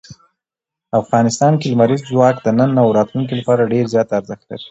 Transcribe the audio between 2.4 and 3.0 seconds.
د نن او